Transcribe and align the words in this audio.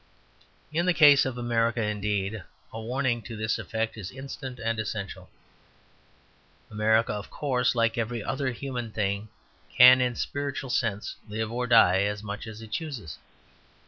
In 0.73 0.87
the 0.87 0.95
case 0.95 1.27
of 1.27 1.37
America, 1.37 1.79
indeed, 1.83 2.43
a 2.73 2.81
warning 2.81 3.21
to 3.21 3.37
this 3.37 3.59
effect 3.59 3.95
is 3.97 4.09
instant 4.09 4.57
and 4.57 4.79
essential. 4.79 5.29
America, 6.71 7.13
of 7.13 7.29
course, 7.29 7.75
like 7.75 7.99
every 7.99 8.23
other 8.23 8.49
human 8.51 8.89
thing, 8.89 9.29
can 9.77 10.01
in 10.01 10.15
spiritual 10.15 10.71
sense 10.71 11.17
live 11.29 11.51
or 11.51 11.67
die 11.67 12.01
as 12.01 12.23
much 12.23 12.47
as 12.47 12.63
it 12.63 12.71
chooses. 12.71 13.19